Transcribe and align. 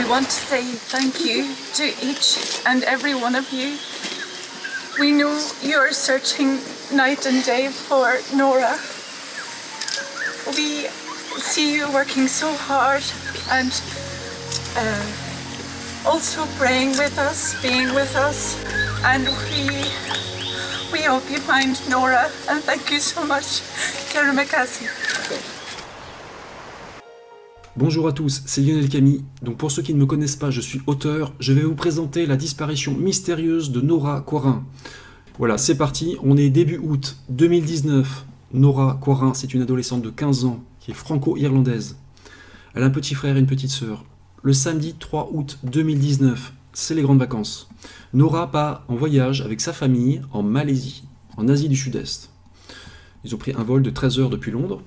We 0.00 0.08
want 0.08 0.26
to 0.26 0.32
say 0.32 0.62
thank 0.64 1.20
you 1.20 1.54
to 1.74 1.84
each 2.02 2.62
and 2.64 2.82
every 2.84 3.14
one 3.14 3.34
of 3.34 3.52
you. 3.52 3.76
We 4.98 5.12
know 5.12 5.38
you're 5.60 5.92
searching 5.92 6.58
night 6.90 7.26
and 7.26 7.44
day 7.44 7.68
for 7.68 8.18
Nora. 8.34 8.78
We 10.56 10.88
see 11.38 11.74
you 11.74 11.92
working 11.92 12.28
so 12.28 12.50
hard 12.54 13.02
and 13.50 13.70
uh, 14.74 16.08
also 16.08 16.46
praying 16.56 16.96
with 16.96 17.18
us, 17.18 17.60
being 17.60 17.94
with 17.94 18.16
us, 18.16 18.56
and 19.04 19.26
we 19.52 19.84
we 20.90 21.04
hope 21.04 21.28
you 21.30 21.40
find 21.40 21.76
Nora. 21.90 22.30
And 22.48 22.64
thank 22.64 22.90
you 22.90 23.00
so 23.00 23.22
much, 23.26 23.60
Karen 24.08 24.34
McCassie. 24.34 24.99
Bonjour 27.80 28.06
à 28.06 28.12
tous, 28.12 28.42
c'est 28.44 28.60
Lionel 28.60 28.90
Camille. 28.90 29.24
Donc 29.40 29.56
pour 29.56 29.70
ceux 29.70 29.80
qui 29.80 29.94
ne 29.94 29.98
me 29.98 30.04
connaissent 30.04 30.36
pas, 30.36 30.50
je 30.50 30.60
suis 30.60 30.82
auteur. 30.86 31.32
Je 31.40 31.54
vais 31.54 31.62
vous 31.62 31.74
présenter 31.74 32.26
la 32.26 32.36
disparition 32.36 32.92
mystérieuse 32.92 33.70
de 33.70 33.80
Nora 33.80 34.20
Coirin. 34.20 34.66
Voilà, 35.38 35.56
c'est 35.56 35.78
parti. 35.78 36.18
On 36.22 36.36
est 36.36 36.50
début 36.50 36.76
août 36.76 37.16
2019. 37.30 38.26
Nora 38.52 38.98
Coirin, 39.00 39.32
c'est 39.32 39.54
une 39.54 39.62
adolescente 39.62 40.02
de 40.02 40.10
15 40.10 40.44
ans 40.44 40.62
qui 40.78 40.90
est 40.90 40.94
franco-irlandaise. 40.94 41.96
Elle 42.74 42.82
a 42.82 42.86
un 42.86 42.90
petit 42.90 43.14
frère 43.14 43.38
et 43.38 43.40
une 43.40 43.46
petite 43.46 43.70
sœur. 43.70 44.04
Le 44.42 44.52
samedi 44.52 44.94
3 44.98 45.30
août 45.32 45.58
2019, 45.62 46.52
c'est 46.74 46.94
les 46.94 47.00
grandes 47.00 47.20
vacances. 47.20 47.70
Nora 48.12 48.50
part 48.50 48.84
en 48.88 48.94
voyage 48.94 49.40
avec 49.40 49.62
sa 49.62 49.72
famille 49.72 50.20
en 50.32 50.42
Malaisie, 50.42 51.04
en 51.38 51.48
Asie 51.48 51.70
du 51.70 51.76
Sud-Est. 51.76 52.28
Ils 53.24 53.34
ont 53.34 53.38
pris 53.38 53.54
un 53.56 53.62
vol 53.62 53.80
de 53.80 53.88
13 53.88 54.18
heures 54.18 54.30
depuis 54.30 54.50
Londres. 54.50 54.82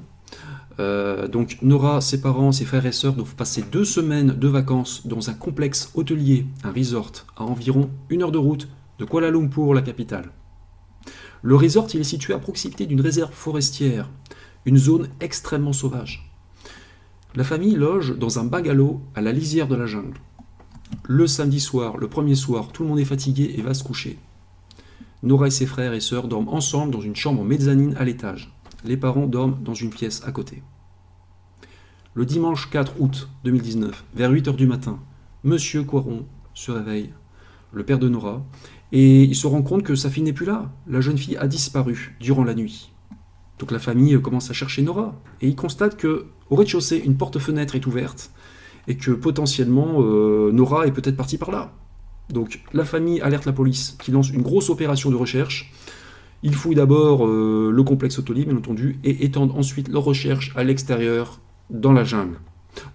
Euh, 0.79 1.27
donc 1.27 1.57
Nora, 1.61 2.01
ses 2.01 2.19
parents, 2.19 2.51
ses 2.51 2.65
frères 2.65 2.85
et 2.85 2.91
sœurs 2.91 3.13
doivent 3.13 3.35
passer 3.35 3.63
deux 3.71 3.85
semaines 3.85 4.33
de 4.37 4.47
vacances 4.47 5.05
dans 5.05 5.29
un 5.29 5.33
complexe 5.33 5.91
hôtelier, 5.93 6.47
un 6.63 6.71
resort, 6.71 7.11
à 7.37 7.43
environ 7.43 7.89
une 8.09 8.23
heure 8.23 8.31
de 8.31 8.39
route 8.39 8.67
de 8.99 9.05
Kuala 9.05 9.29
Lumpur, 9.29 9.73
la 9.73 9.81
capitale. 9.81 10.31
Le 11.41 11.55
resort 11.55 11.87
il 11.93 11.99
est 11.99 12.05
situé 12.05 12.33
à 12.33 12.39
proximité 12.39 12.85
d'une 12.85 13.01
réserve 13.01 13.33
forestière, 13.33 14.09
une 14.65 14.77
zone 14.77 15.09
extrêmement 15.19 15.73
sauvage. 15.73 16.31
La 17.35 17.43
famille 17.43 17.75
loge 17.75 18.17
dans 18.17 18.39
un 18.39 18.45
bungalow 18.45 19.01
à 19.15 19.21
la 19.21 19.31
lisière 19.31 19.67
de 19.67 19.75
la 19.75 19.85
jungle. 19.85 20.19
Le 21.03 21.27
samedi 21.27 21.59
soir, 21.59 21.97
le 21.97 22.07
premier 22.07 22.35
soir, 22.35 22.71
tout 22.71 22.83
le 22.83 22.89
monde 22.89 22.99
est 22.99 23.05
fatigué 23.05 23.55
et 23.57 23.61
va 23.61 23.73
se 23.73 23.83
coucher. 23.83 24.19
Nora 25.21 25.47
et 25.47 25.51
ses 25.51 25.65
frères 25.65 25.93
et 25.93 25.99
sœurs 25.99 26.27
dorment 26.27 26.49
ensemble 26.49 26.93
dans 26.93 27.01
une 27.01 27.15
chambre 27.15 27.43
mezzanine 27.43 27.95
à 27.97 28.05
l'étage 28.05 28.52
les 28.83 28.97
parents 28.97 29.27
dorment 29.27 29.61
dans 29.63 29.73
une 29.73 29.89
pièce 29.89 30.23
à 30.25 30.31
côté. 30.31 30.63
Le 32.13 32.25
dimanche 32.25 32.69
4 32.69 32.99
août 32.99 33.29
2019, 33.43 34.03
vers 34.13 34.31
8h 34.31 34.55
du 34.55 34.67
matin, 34.67 34.99
Monsieur 35.43 35.83
Coiron 35.83 36.25
se 36.53 36.71
réveille, 36.71 37.11
le 37.71 37.83
père 37.83 37.99
de 37.99 38.07
Nora, 38.07 38.45
et 38.91 39.23
il 39.23 39.35
se 39.35 39.47
rend 39.47 39.63
compte 39.63 39.83
que 39.83 39.95
sa 39.95 40.09
fille 40.09 40.23
n'est 40.23 40.33
plus 40.33 40.45
là. 40.45 40.71
La 40.87 41.01
jeune 41.01 41.17
fille 41.17 41.37
a 41.37 41.47
disparu 41.47 42.15
durant 42.19 42.43
la 42.43 42.53
nuit. 42.53 42.91
Donc 43.57 43.71
la 43.71 43.79
famille 43.79 44.21
commence 44.21 44.51
à 44.51 44.53
chercher 44.53 44.83
Nora, 44.83 45.19
et 45.41 45.47
il 45.47 45.55
constate 45.55 45.97
que 45.97 46.27
au 46.49 46.55
rez-de-chaussée, 46.55 47.01
une 47.03 47.17
porte-fenêtre 47.17 47.75
est 47.75 47.87
ouverte, 47.87 48.31
et 48.87 48.95
que 48.95 49.11
potentiellement 49.11 50.01
euh, 50.01 50.51
Nora 50.51 50.85
est 50.85 50.91
peut-être 50.91 51.17
partie 51.17 51.37
par 51.37 51.49
là. 51.49 51.73
Donc 52.29 52.61
la 52.73 52.85
famille 52.85 53.21
alerte 53.21 53.45
la 53.45 53.53
police, 53.53 53.97
qui 54.01 54.11
lance 54.11 54.29
une 54.29 54.41
grosse 54.43 54.69
opération 54.69 55.09
de 55.09 55.15
recherche, 55.15 55.73
ils 56.43 56.53
fouillent 56.53 56.75
d'abord 56.75 57.25
euh, 57.25 57.71
le 57.73 57.83
complexe 57.83 58.19
hôtelier, 58.19 58.45
bien 58.45 58.57
entendu, 58.57 58.99
et 59.03 59.23
étendent 59.25 59.53
ensuite 59.55 59.87
leurs 59.87 60.03
recherches 60.03 60.51
à 60.55 60.63
l'extérieur, 60.63 61.39
dans 61.69 61.93
la 61.93 62.03
jungle. 62.03 62.39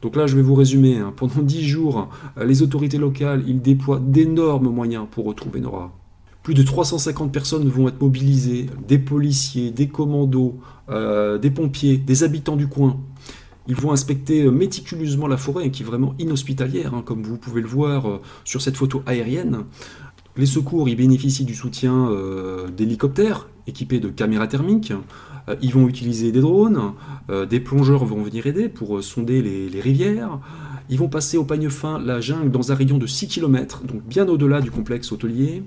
Donc 0.02 0.16
là, 0.16 0.26
je 0.26 0.36
vais 0.36 0.42
vous 0.42 0.54
résumer. 0.54 0.98
hein. 0.98 1.12
Pendant 1.16 1.40
10 1.42 1.66
jours, 1.66 2.08
euh, 2.36 2.44
les 2.44 2.62
autorités 2.62 2.98
locales, 2.98 3.42
ils 3.46 3.60
déploient 3.62 4.00
d'énormes 4.00 4.68
moyens 4.68 5.06
pour 5.10 5.24
retrouver 5.24 5.60
Nora. 5.60 5.92
Plus 6.42 6.54
de 6.54 6.62
350 6.62 7.32
personnes 7.32 7.68
vont 7.68 7.88
être 7.88 8.00
mobilisées, 8.00 8.66
des 8.86 8.98
policiers, 8.98 9.70
des 9.70 9.88
commandos, 9.88 10.58
euh, 10.90 11.38
des 11.38 11.50
pompiers, 11.50 11.96
des 11.96 12.24
habitants 12.24 12.56
du 12.56 12.68
coin. 12.68 12.98
Ils 13.66 13.74
vont 13.76 13.92
inspecter 13.92 14.50
méticuleusement 14.50 15.26
la 15.26 15.36
forêt, 15.36 15.70
qui 15.70 15.82
est 15.82 15.86
vraiment 15.86 16.14
inhospitalière, 16.18 16.94
hein, 16.94 17.02
comme 17.04 17.22
vous 17.22 17.36
pouvez 17.36 17.60
le 17.60 17.68
voir 17.68 18.20
sur 18.44 18.62
cette 18.62 18.78
photo 18.78 19.02
aérienne. 19.04 19.64
Les 20.38 20.46
secours 20.46 20.88
ils 20.88 20.94
bénéficient 20.94 21.44
du 21.44 21.56
soutien 21.56 22.10
euh, 22.10 22.68
d'hélicoptères 22.68 23.48
équipés 23.66 23.98
de 23.98 24.08
caméras 24.08 24.46
thermiques. 24.46 24.92
Euh, 25.48 25.56
ils 25.60 25.72
vont 25.74 25.88
utiliser 25.88 26.30
des 26.30 26.40
drones. 26.40 26.92
Euh, 27.28 27.44
des 27.44 27.58
plongeurs 27.58 28.04
vont 28.04 28.22
venir 28.22 28.46
aider 28.46 28.68
pour 28.68 29.02
sonder 29.02 29.42
les, 29.42 29.80
rivières. 29.80 30.38
Ils 30.90 30.98
vont 30.98 31.08
passer 31.08 31.36
au 31.36 31.44
pagne 31.44 31.68
fin 31.68 31.98
la 31.98 32.20
jungle 32.20 32.52
dans 32.52 32.70
un 32.70 32.76
rayon 32.76 32.98
de 32.98 33.06
6 33.06 33.26
km, 33.26 33.82
donc 33.82 34.02
bien 34.04 34.28
au-delà 34.28 34.60
du 34.60 34.70
complexe 34.70 35.12
hôtelier. 35.12 35.62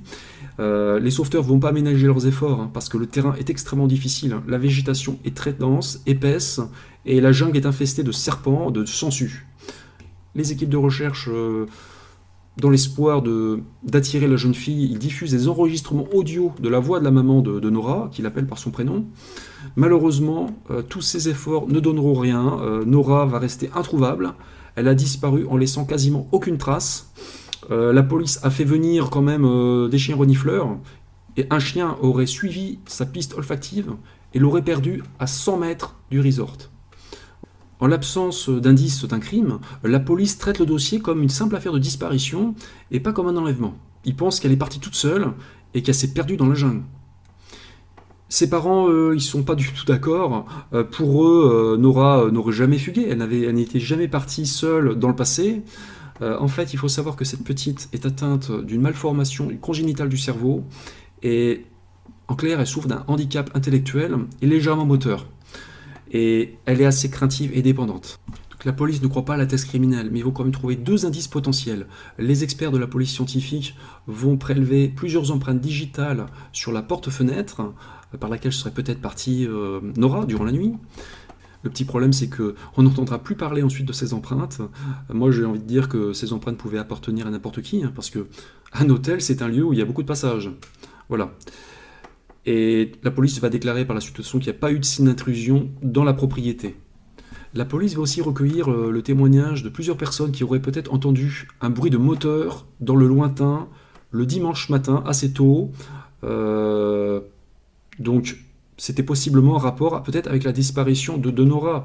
Les 0.59 1.11
sauveteurs 1.11 1.43
vont 1.43 1.59
pas 1.59 1.69
aménager 1.69 2.05
leurs 2.05 2.27
efforts 2.27 2.61
hein, 2.61 2.69
parce 2.71 2.87
que 2.87 2.97
le 2.97 3.07
terrain 3.07 3.33
est 3.39 3.49
extrêmement 3.49 3.87
difficile. 3.87 4.37
La 4.47 4.59
végétation 4.59 5.17
est 5.25 5.35
très 5.35 5.53
dense, 5.53 6.01
épaisse, 6.05 6.59
et 7.05 7.19
la 7.19 7.31
jungle 7.31 7.57
est 7.57 7.65
infestée 7.65 8.03
de 8.03 8.11
serpents, 8.11 8.69
de 8.69 8.85
sangsues. 8.85 9.47
Les 10.35 10.51
équipes 10.51 10.69
de 10.69 10.77
recherche 10.77 11.29
dans 12.57 12.69
l'espoir 12.69 13.23
d'attirer 13.83 14.27
la 14.27 14.35
jeune 14.35 14.53
fille, 14.53 14.89
ils 14.91 14.99
diffusent 14.99 15.31
des 15.31 15.47
enregistrements 15.47 16.07
audio 16.13 16.51
de 16.59 16.67
la 16.69 16.79
voix 16.79 16.99
de 16.99 17.05
la 17.05 17.11
maman 17.11 17.41
de, 17.41 17.69
Nora, 17.69 18.09
qui 18.11 18.21
l'appelle 18.21 18.45
par 18.45 18.57
son 18.57 18.71
prénom. 18.71 19.05
Malheureusement, 19.75 20.47
euh, 20.69 20.81
tous 20.81 21.01
ces 21.01 21.29
efforts 21.29 21.67
ne 21.67 21.79
donneront 21.79 22.13
rien. 22.13 22.59
Euh, 22.61 22.83
Nora 22.83 23.25
va 23.25 23.39
rester 23.39 23.69
introuvable. 23.73 24.33
Elle 24.75 24.87
a 24.87 24.95
disparu 24.95 25.45
en 25.47 25.55
laissant 25.55 25.85
quasiment 25.85 26.27
aucune 26.31 26.57
trace. 26.57 27.11
Euh, 27.69 27.93
la 27.93 28.03
police 28.03 28.39
a 28.43 28.49
fait 28.49 28.65
venir 28.65 29.09
quand 29.09 29.21
même 29.21 29.47
des 29.89 29.97
chiens 29.97 30.15
renifleurs, 30.15 30.77
et 31.37 31.47
un 31.49 31.59
chien 31.59 31.95
aurait 32.01 32.25
suivi 32.25 32.79
sa 32.85 33.05
piste 33.05 33.33
olfactive 33.35 33.93
et 34.33 34.39
l'aurait 34.39 34.63
perdu 34.63 35.03
à 35.19 35.27
100 35.27 35.57
mètres 35.57 35.95
du 36.09 36.19
resort. 36.19 36.70
En 37.81 37.87
l'absence 37.87 38.47
d'indices 38.47 39.05
d'un 39.05 39.19
crime, 39.19 39.57
la 39.83 39.99
police 39.99 40.37
traite 40.37 40.59
le 40.59 40.67
dossier 40.67 40.99
comme 40.99 41.23
une 41.23 41.29
simple 41.29 41.55
affaire 41.55 41.73
de 41.73 41.79
disparition 41.79 42.53
et 42.91 42.99
pas 42.99 43.11
comme 43.11 43.27
un 43.27 43.35
enlèvement. 43.35 43.73
Ils 44.05 44.15
pensent 44.15 44.39
qu'elle 44.39 44.51
est 44.51 44.57
partie 44.57 44.79
toute 44.79 44.95
seule 44.95 45.33
et 45.73 45.81
qu'elle 45.81 45.95
s'est 45.95 46.13
perdue 46.13 46.37
dans 46.37 46.47
la 46.47 46.53
jungle. 46.53 46.83
Ses 48.29 48.49
parents, 48.49 48.87
eux, 48.87 49.13
ils 49.15 49.21
sont 49.21 49.41
pas 49.41 49.55
du 49.55 49.73
tout 49.73 49.85
d'accord. 49.85 50.45
Euh, 50.73 50.83
pour 50.83 51.25
eux, 51.25 51.73
euh, 51.73 51.77
Nora 51.77 52.21
euh, 52.21 52.31
n'aurait 52.31 52.53
jamais 52.53 52.77
fugué. 52.77 53.07
Elle 53.09 53.17
n'était 53.55 53.79
jamais 53.79 54.07
partie 54.07 54.45
seule 54.45 54.95
dans 54.95 55.09
le 55.09 55.15
passé. 55.15 55.63
Euh, 56.21 56.37
en 56.39 56.47
fait, 56.47 56.73
il 56.73 56.77
faut 56.77 56.87
savoir 56.87 57.15
que 57.15 57.25
cette 57.25 57.43
petite 57.43 57.89
est 57.93 58.05
atteinte 58.05 58.51
d'une 58.51 58.81
malformation 58.81 59.49
congénitale 59.59 60.07
du 60.07 60.17
cerveau 60.17 60.63
et, 61.23 61.65
en 62.27 62.35
clair, 62.35 62.59
elle 62.59 62.67
souffre 62.67 62.87
d'un 62.87 63.03
handicap 63.07 63.49
intellectuel 63.55 64.15
et 64.41 64.45
légèrement 64.45 64.85
moteur. 64.85 65.27
Et 66.11 66.57
elle 66.65 66.81
est 66.81 66.85
assez 66.85 67.09
craintive 67.09 67.51
et 67.53 67.61
dépendante. 67.61 68.19
La 68.63 68.73
police 68.73 69.01
ne 69.01 69.07
croit 69.07 69.25
pas 69.25 69.33
à 69.33 69.37
la 69.37 69.47
thèse 69.47 69.65
criminelle, 69.65 70.09
mais 70.11 70.19
ils 70.19 70.25
vont 70.25 70.31
quand 70.31 70.43
même 70.43 70.51
trouver 70.51 70.75
deux 70.75 71.05
indices 71.05 71.27
potentiels. 71.27 71.87
Les 72.19 72.43
experts 72.43 72.71
de 72.71 72.77
la 72.77 72.85
police 72.85 73.11
scientifique 73.11 73.75
vont 74.05 74.37
prélever 74.37 74.87
plusieurs 74.87 75.31
empreintes 75.31 75.61
digitales 75.61 76.27
sur 76.51 76.71
la 76.71 76.83
porte-fenêtre 76.83 77.61
euh, 78.13 78.17
par 78.17 78.29
laquelle 78.29 78.53
serait 78.53 78.71
peut-être 78.71 79.01
partie 79.01 79.47
euh, 79.47 79.79
Nora 79.97 80.25
durant 80.25 80.43
la 80.43 80.51
nuit. 80.51 80.73
Le 81.63 81.69
petit 81.69 81.85
problème, 81.85 82.13
c'est 82.13 82.27
que 82.27 82.55
on 82.77 82.83
n'entendra 82.83 83.19
plus 83.19 83.35
parler 83.35 83.63
ensuite 83.63 83.87
de 83.87 83.93
ces 83.93 84.13
empreintes. 84.13 84.61
Moi, 85.09 85.31
j'ai 85.31 85.45
envie 85.45 85.59
de 85.59 85.65
dire 85.65 85.89
que 85.89 86.11
ces 86.13 86.33
empreintes 86.33 86.57
pouvaient 86.57 86.79
appartenir 86.79 87.27
à 87.27 87.29
n'importe 87.29 87.61
qui, 87.61 87.83
hein, 87.83 87.91
parce 87.93 88.09
que 88.09 88.27
un 88.73 88.89
hôtel, 88.89 89.21
c'est 89.21 89.41
un 89.41 89.47
lieu 89.47 89.63
où 89.63 89.73
il 89.73 89.79
y 89.79 89.81
a 89.81 89.85
beaucoup 89.85 90.01
de 90.01 90.07
passages. 90.07 90.49
Voilà. 91.09 91.33
Et 92.45 92.91
la 93.03 93.11
police 93.11 93.39
va 93.39 93.49
déclarer 93.49 93.85
par 93.85 93.93
la 93.93 94.01
suite 94.01 94.19
qu'il 94.21 94.39
n'y 94.39 94.49
a 94.49 94.53
pas 94.53 94.71
eu 94.71 94.79
de 94.79 94.85
signe 94.85 95.05
d'intrusion 95.05 95.69
dans 95.83 96.03
la 96.03 96.13
propriété. 96.13 96.75
La 97.53 97.65
police 97.65 97.95
va 97.95 98.01
aussi 98.01 98.21
recueillir 98.21 98.71
euh, 98.71 98.91
le 98.91 99.01
témoignage 99.01 99.61
de 99.61 99.69
plusieurs 99.69 99.97
personnes 99.97 100.31
qui 100.31 100.43
auraient 100.43 100.61
peut-être 100.61 100.93
entendu 100.93 101.49
un 101.59 101.69
bruit 101.69 101.91
de 101.91 101.97
moteur 101.97 102.65
dans 102.79 102.95
le 102.95 103.07
lointain 103.07 103.67
le 104.11 104.25
dimanche 104.25 104.69
matin 104.69 105.03
assez 105.05 105.33
tôt. 105.33 105.71
Euh, 106.23 107.21
donc 107.99 108.37
c'était 108.77 109.03
possiblement 109.03 109.55
en 109.55 109.57
rapport 109.57 110.01
peut-être 110.03 110.27
avec 110.27 110.43
la 110.43 110.53
disparition 110.53 111.17
de, 111.17 111.29
de 111.29 111.43
Nora. 111.43 111.83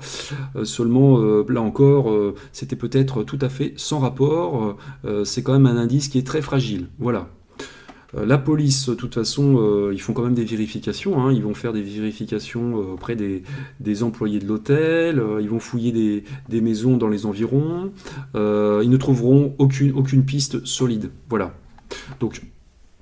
Euh, 0.55 0.65
seulement, 0.65 1.19
là 1.49 1.61
encore, 1.61 2.13
c'était 2.53 2.77
peut-être 2.77 3.25
tout 3.25 3.39
à 3.41 3.49
fait 3.49 3.75
sans 3.77 3.99
rapport. 3.99 4.77
c'est 5.25 5.43
quand 5.43 5.53
même 5.53 5.67
un 5.67 5.77
indice 5.77 6.09
qui 6.09 6.19
est 6.19 6.27
très 6.27 6.43
fragile. 6.43 6.89
Voilà. 6.99 7.29
Euh, 8.17 8.27
la 8.27 8.39
police, 8.39 8.89
de 8.89 8.95
toute 8.95 9.15
façon, 9.15 9.57
euh, 9.59 9.91
ils 9.93 10.01
font 10.01 10.13
quand 10.13 10.23
même 10.23 10.35
des 10.35 10.45
vérifications. 10.45 11.21
Hein. 11.21 11.33
Ils 11.33 11.43
vont 11.43 11.55
faire 11.55 11.73
des 11.73 11.83
vérifications 11.83 12.79
euh, 12.79 12.95
auprès 12.95 13.17
des, 13.17 14.03
employés 14.03 14.39
de 14.39 14.47
l'hôtel. 14.47 15.23
ils 15.41 15.49
vont 15.49 15.61
fouiller 15.61 16.23
des, 16.49 16.61
maisons 16.61 16.97
dans 16.97 17.09
les 17.09 17.27
environs. 17.27 17.93
ils 18.35 18.91
ne 18.91 18.97
trouveront 18.97 19.55
aucune, 19.59 20.25
piste 20.25 20.65
solide. 20.67 21.11
Voilà. 21.29 21.55
Donc, 22.21 22.43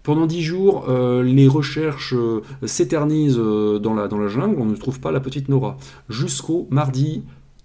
pendant 0.03 0.27
dix 0.27 0.43
jours, 0.43 0.87
les 0.89 1.49
recherches 1.49 2.15
s'éternisent 2.65 3.37
dans, 3.37 3.95
la, 3.95 4.07
dans 4.07 4.19
la 4.19 4.29
jungle. 4.29 4.57
On 4.59 4.67
ne 4.67 4.77
trouve 4.77 5.01
pas 5.01 5.11
la 5.11 5.21
petite 5.21 5.49
Nora. 5.49 5.77
Jusqu'au 6.09 6.69
mardi 6.71 7.23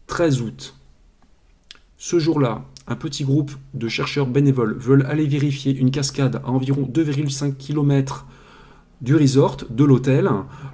13 0.07 0.42
août. 0.42 0.75
Ce 1.98 2.18
jour-là, 2.18 2.63
un 2.89 2.95
petit 2.95 3.24
groupe 3.24 3.51
de 3.75 3.88
chercheurs 3.88 4.25
bénévoles 4.25 4.75
veulent 4.77 5.06
aller 5.06 5.27
vérifier 5.27 5.75
une 5.75 5.91
cascade 5.91 6.41
à 6.44 6.50
environ 6.50 6.89
2,5 6.91 7.56
km 7.56 8.25
du 9.01 9.15
resort, 9.15 9.57
de 9.69 9.83
l'hôtel. 9.83 10.30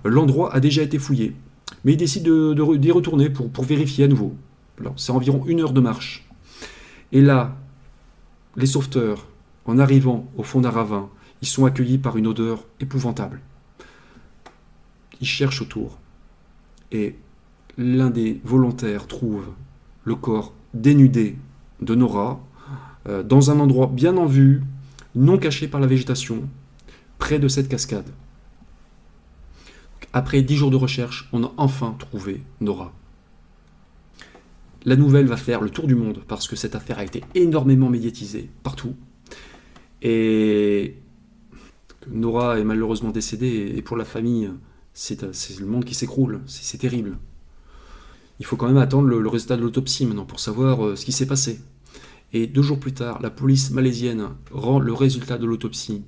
L'endroit 0.06 0.56
a 0.56 0.62
déjà 0.62 0.81
été 0.81 0.97
fouillé. 0.97 1.35
Mais 1.83 1.94
ils 1.94 1.97
décident 1.97 2.53
d'y 2.53 2.91
retourner 2.91 3.29
pour, 3.29 3.50
pour, 3.50 3.65
vérifier 3.65 4.06
à 4.06 4.07
nouveau. 4.07 4.33
C'est 4.95 5.12
environ 5.12 5.44
une 5.45 5.59
heure 5.59 5.73
de 5.73 5.81
marche. 5.81 6.27
Et 7.12 7.21
là, 7.21 7.57
les 8.56 8.65
sauveteurs, 8.65 9.27
en 9.65 9.77
arrivant 9.77 10.31
au 10.38 10.44
fond 10.44 10.62
d'un 10.62 10.69
ravin, 10.69 11.09
ils 11.41 11.47
sont 11.47 11.65
accueillis 11.65 11.97
par 11.97 12.15
une 12.15 12.27
odeur 12.27 12.63
épouvantable. 12.79 13.41
Ils 15.19 15.27
cherchent 15.27 15.62
autour. 15.62 16.00
Et 16.94 17.15
l'un 17.77 18.09
des 18.09 18.39
volontaires 18.45 19.06
trouve 19.06 19.47
le 20.06 20.15
corps 20.15 20.53
dénudé 20.73 21.35
de 21.81 21.95
Nora, 21.95 22.39
euh, 23.07 23.24
dans 23.24 23.51
un 23.51 23.60
endroit 23.60 23.88
bien 23.88 24.18
en 24.18 24.25
vue, 24.25 24.63
non 25.16 25.38
caché 25.38 25.68
par 25.68 25.80
la 25.80 25.88
végétation, 25.88 26.48
près 27.18 27.39
de 27.39 27.48
cette 27.48 27.69
cascade. 27.69 28.10
Après 30.13 30.42
dix 30.42 30.56
jours 30.56 30.72
de 30.72 30.75
recherche, 30.77 31.30
on 31.33 31.44
a 31.44 31.51
enfin 31.57 31.95
trouvé 32.00 32.42
Nora. 32.62 32.94
La 34.86 34.95
nouvelle 34.95 35.25
va 35.25 35.36
faire 35.36 35.62
le 35.62 35.69
tour 35.69 35.88
du 35.88 35.95
monde 35.95 36.22
parce 36.27 36.48
que 36.48 36.56
cette 36.56 36.75
affaire 36.75 37.00
a 37.00 37.04
été 37.04 37.24
énormément 37.33 37.89
médiatisée 37.89 38.50
partout. 38.63 38.95
Et 40.01 40.95
Nora 42.07 42.60
est 42.60 42.63
malheureusement 42.63 43.10
décédée 43.10 43.74
et 43.75 43.81
pour 43.81 43.98
la 43.98 44.06
famille, 44.06 44.51
c'est 44.94 45.19
le 45.60 45.66
monde 45.66 45.86
qui 45.86 45.95
s'écroule. 45.95 46.42
C'est 46.45 46.77
terrible. 46.77 47.18
Il 48.40 48.46
faut 48.46 48.56
quand 48.56 48.68
même 48.68 48.78
attendre 48.78 49.08
le, 49.08 49.28
résultat 49.28 49.58
de 49.58 49.62
l'autopsie 49.62 50.06
maintenant 50.06 50.26
pour 50.26 50.40
savoir 50.40 50.86
euh, 50.86 50.96
ce 50.96 51.06
qui 51.06 51.12
s'est 51.12 51.28
passé. 51.28 51.62
Et 52.34 52.48
deux 52.48 52.62
jours 52.62 52.80
plus 52.80 52.94
tard, 52.94 53.20
la 53.22 53.30
police 53.30 53.72
malaisienne 53.72 54.28
rend 54.52 54.80
le 54.80 54.94
résultat 54.94 55.38
de 55.38 55.46
l'autopsie. 55.46 56.04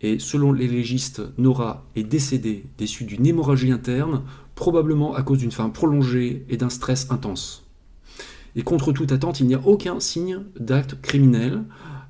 Et 0.00 0.18
selon 0.18 0.52
les 0.52 0.68
légistes, 0.68 1.22
Nora 1.38 1.84
est 1.96 2.04
décédée 2.04 2.66
des 2.78 2.86
suites 2.86 3.08
d'une 3.08 3.26
hémorragie 3.26 3.72
interne, 3.72 4.22
probablement 4.54 5.14
à 5.14 5.22
cause 5.22 5.38
d'une 5.38 5.50
faim 5.50 5.70
prolongée 5.70 6.44
et 6.48 6.56
d'un 6.56 6.68
stress 6.68 7.10
intense. 7.10 7.64
Et 8.54 8.62
contre 8.62 8.92
toute 8.92 9.12
attente, 9.12 9.40
il 9.40 9.46
n'y 9.46 9.54
a 9.54 9.60
aucun 9.64 10.00
signe 10.00 10.40
d'acte 10.58 11.00
criminel. 11.00 11.64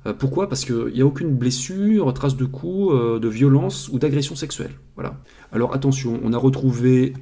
Euh, 0.05 0.13
pourquoi? 0.13 0.49
Parce 0.49 0.65
qu'il 0.65 0.93
n'y 0.93 1.01
a 1.01 1.05
aucune 1.05 1.35
blessure, 1.35 2.13
trace 2.13 2.37
de 2.37 2.45
coups, 2.45 2.93
euh, 2.93 3.19
de 3.19 3.27
violence 3.27 3.89
ou 3.91 3.99
d'agression 3.99 4.35
sexuelle. 4.35 4.71
Voilà. 4.95 5.17
Alors 5.51 5.73
attention, 5.73 6.19
on 6.23 6.33
a 6.33 6.37
retrouvé 6.37 7.13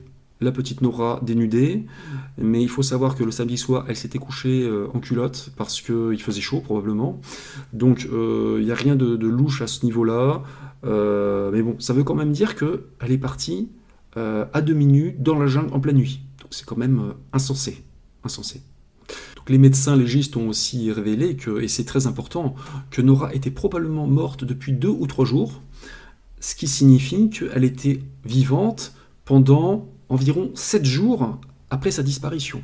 la 0.41 0.51
petite 0.51 0.81
Nora 0.81 1.19
dénudée, 1.23 1.85
mais 2.37 2.61
il 2.61 2.69
faut 2.69 2.83
savoir 2.83 3.15
que 3.15 3.23
le 3.23 3.31
samedi 3.31 3.57
soir, 3.57 3.85
elle 3.87 3.95
s'était 3.95 4.19
couchée 4.19 4.63
euh, 4.63 4.87
en 4.93 4.99
culotte 4.99 5.51
parce 5.55 5.81
qu'il 5.81 6.21
faisait 6.21 6.41
chaud 6.41 6.59
probablement. 6.59 7.21
Donc 7.73 8.07
euh, 8.11 8.57
il 8.59 8.65
n'y 8.65 8.71
a 8.71 8.75
rien 8.75 8.95
de, 8.95 9.27
louche 9.27 9.61
à 9.61 9.67
ce 9.67 9.85
niveau-là. 9.85 10.43
Euh, 10.83 11.51
mais 11.51 11.61
bon, 11.61 11.75
ça 11.79 11.93
veut 11.93 12.03
quand 12.03 12.15
même 12.15 12.31
dire 12.31 12.55
qu'elle 12.55 13.11
est 13.11 13.17
partie 13.17 13.69
à 14.17 14.61
demi 14.61 14.85
nue 14.85 15.13
dans 15.19 15.37
la 15.37 15.45
jungle 15.45 15.73
en 15.73 15.81
pleine 15.81 15.97
nuit. 15.97 16.21
Donc 16.41 16.53
c'est 16.53 16.65
quand 16.65 16.77
même 16.77 17.15
insensé. 17.33 17.83
insensé. 18.23 18.61
Donc, 19.35 19.49
les 19.49 19.57
médecins 19.57 19.97
légistes 19.97 20.37
ont 20.37 20.47
aussi 20.47 20.89
révélé 20.89 21.35
que, 21.35 21.61
et 21.61 21.67
c'est 21.67 21.83
très 21.83 22.07
important, 22.07 22.55
que 22.91 23.01
Nora 23.01 23.33
était 23.35 23.51
probablement 23.51 24.07
morte 24.07 24.45
depuis 24.45 24.71
deux 24.71 24.87
ou 24.89 25.05
trois 25.05 25.25
jours, 25.25 25.61
ce 26.39 26.55
qui 26.55 26.67
signifie 26.67 27.29
qu'elle 27.29 27.65
était 27.65 27.99
vivante 28.23 28.93
pendant 29.25 29.89
environ 30.09 30.51
7 30.55 30.85
jours 30.85 31.39
après 31.69 31.91
sa 31.91 32.03
disparition. 32.03 32.61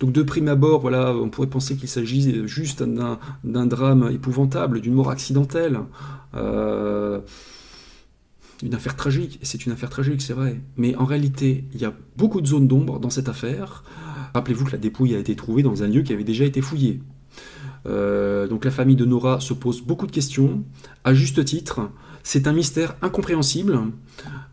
Donc 0.00 0.12
de 0.12 0.22
prime 0.22 0.48
abord, 0.48 0.80
voilà, 0.80 1.14
on 1.14 1.28
pourrait 1.28 1.48
penser 1.48 1.76
qu'il 1.76 1.88
s'agit 1.88 2.46
juste 2.46 2.82
d'un 2.82 3.66
drame 3.66 4.10
épouvantable, 4.12 4.80
d'une 4.80 4.94
mort 4.94 5.10
accidentelle, 5.10 5.80
euh, 6.34 7.20
une 8.62 8.74
affaire 8.74 8.94
tragique, 8.94 9.40
c'est 9.42 9.66
une 9.66 9.72
affaire 9.72 9.90
tragique, 9.90 10.22
c'est 10.22 10.34
vrai. 10.34 10.60
Mais 10.76 10.94
en 10.94 11.04
réalité, 11.04 11.64
il 11.74 11.80
y 11.80 11.84
a 11.84 11.92
beaucoup 12.16 12.40
de 12.40 12.46
zones 12.46 12.68
d'ombre 12.68 13.00
dans 13.00 13.10
cette 13.10 13.28
affaire. 13.28 13.82
Rappelez-vous 14.34 14.66
que 14.66 14.72
la 14.72 14.78
dépouille 14.78 15.14
a 15.14 15.18
été 15.18 15.34
trouvée 15.34 15.62
dans 15.62 15.82
un 15.82 15.88
lieu 15.88 16.02
qui 16.02 16.12
avait 16.12 16.24
déjà 16.24 16.44
été 16.44 16.60
fouillé. 16.60 17.00
Euh, 17.86 18.46
donc 18.46 18.64
la 18.64 18.70
famille 18.70 18.94
de 18.94 19.04
Nora 19.04 19.40
se 19.40 19.52
pose 19.52 19.82
beaucoup 19.82 20.06
de 20.06 20.12
questions, 20.12 20.62
à 21.02 21.12
juste 21.12 21.44
titre. 21.44 21.80
C'est 22.22 22.46
un 22.46 22.52
mystère 22.52 22.94
incompréhensible. 23.02 23.80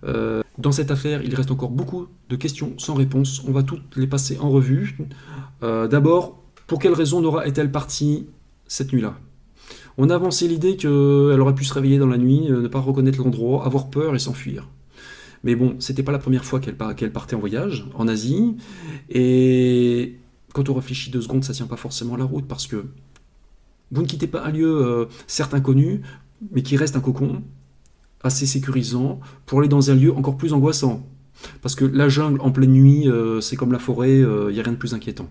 Euh, 0.03 0.41
dans 0.57 0.71
cette 0.71 0.91
affaire, 0.91 1.21
il 1.23 1.33
reste 1.35 1.51
encore 1.51 1.69
beaucoup 1.69 2.07
de 2.29 2.35
questions 2.35 2.73
sans 2.77 2.93
réponse. 2.93 3.43
On 3.47 3.51
va 3.51 3.63
toutes 3.63 3.95
les 3.95 4.07
passer 4.07 4.37
en 4.39 4.49
revue. 4.49 4.97
Euh, 5.63 5.87
d'abord, 5.87 6.41
pour 6.67 6.79
quelle 6.79 6.93
raison 6.93 7.21
Nora 7.21 7.45
est-elle 7.47 7.71
partie 7.71 8.27
cette 8.67 8.93
nuit-là? 8.93 9.17
On 9.97 10.09
a 10.09 10.15
avancé 10.15 10.47
l'idée 10.47 10.77
qu'elle 10.77 10.89
aurait 10.89 11.55
pu 11.55 11.65
se 11.65 11.73
réveiller 11.73 11.97
dans 11.97 12.07
la 12.07 12.17
nuit, 12.17 12.49
ne 12.49 12.67
pas 12.67 12.79
reconnaître 12.79 13.17
l'endroit, 13.19 13.65
avoir 13.65 13.89
peur 13.89 14.15
et 14.15 14.19
s'enfuir. 14.19 14.67
Mais 15.43 15.55
bon, 15.55 15.75
c'était 15.79 16.03
pas 16.03 16.11
la 16.11 16.19
première 16.19 16.45
fois 16.45 16.59
qu'elle 16.59 17.11
partait 17.11 17.35
en 17.35 17.39
voyage 17.39 17.85
en 17.95 18.07
Asie. 18.07 18.55
Et 19.09 20.15
quand 20.53 20.69
on 20.69 20.73
réfléchit 20.73 21.11
deux 21.11 21.21
secondes, 21.21 21.43
ça 21.43 21.53
tient 21.53 21.67
pas 21.67 21.77
forcément 21.77 22.15
la 22.15 22.25
route 22.25 22.47
parce 22.47 22.67
que 22.67 22.85
vous 23.91 24.01
ne 24.01 24.07
quittez 24.07 24.27
pas 24.27 24.43
un 24.43 24.51
lieu 24.51 24.85
euh, 24.85 25.05
certes 25.27 25.53
inconnu, 25.53 26.01
mais 26.51 26.61
qui 26.61 26.77
reste 26.77 26.95
un 26.95 27.01
cocon 27.01 27.43
assez 28.23 28.45
sécurisant 28.45 29.19
pour 29.45 29.59
aller 29.59 29.67
dans 29.67 29.91
un 29.91 29.95
lieu 29.95 30.13
encore 30.13 30.37
plus 30.37 30.53
angoissant. 30.53 31.05
Parce 31.61 31.75
que 31.75 31.85
la 31.85 32.09
jungle 32.09 32.41
en 32.41 32.51
pleine 32.51 32.71
nuit, 32.71 33.07
euh, 33.07 33.39
c'est 33.41 33.55
comme 33.55 33.71
la 33.71 33.79
forêt, 33.79 34.17
il 34.17 34.25
euh, 34.25 34.51
n'y 34.51 34.59
a 34.59 34.63
rien 34.63 34.73
de 34.73 34.77
plus 34.77 34.93
inquiétant. 34.93 35.29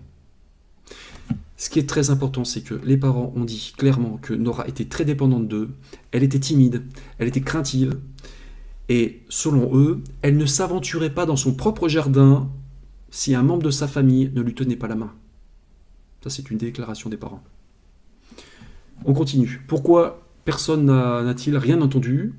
Ce 1.55 1.69
qui 1.69 1.77
est 1.77 1.87
très 1.87 2.09
important, 2.09 2.45
c'est 2.45 2.61
que 2.61 2.75
les 2.85 2.97
parents 2.97 3.33
ont 3.35 3.43
dit 3.43 3.73
clairement 3.77 4.17
que 4.21 4.33
Nora 4.33 4.67
était 4.67 4.85
très 4.85 5.05
dépendante 5.05 5.47
d'eux, 5.47 5.69
elle 6.11 6.23
était 6.23 6.39
timide, 6.39 6.83
elle 7.17 7.27
était 7.27 7.41
craintive, 7.41 7.99
et 8.87 9.21
selon 9.29 9.75
eux, 9.75 10.01
elle 10.21 10.37
ne 10.37 10.45
s'aventurait 10.45 11.13
pas 11.13 11.25
dans 11.25 11.35
son 11.35 11.53
propre 11.53 11.89
jardin 11.89 12.49
si 13.11 13.35
un 13.35 13.43
membre 13.43 13.63
de 13.63 13.71
sa 13.71 13.87
famille 13.87 14.31
ne 14.33 14.41
lui 14.41 14.55
tenait 14.55 14.77
pas 14.77 14.87
la 14.87 14.95
main. 14.95 15.13
Ça, 16.23 16.29
c'est 16.29 16.49
une 16.49 16.57
déclaration 16.57 17.09
des 17.09 17.17
parents. 17.17 17.43
On 19.05 19.13
continue. 19.13 19.63
Pourquoi 19.67 20.25
personne 20.45 20.85
n'a-t-il 20.85 21.57
rien 21.57 21.81
entendu? 21.81 22.33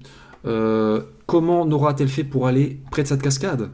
Euh, 0.46 1.02
Comment 1.26 1.64
n'aura-t-elle 1.64 2.08
fait 2.08 2.24
pour 2.24 2.46
aller 2.46 2.80
près 2.90 3.02
de 3.02 3.08
cette 3.08 3.22
cascade? 3.22 3.70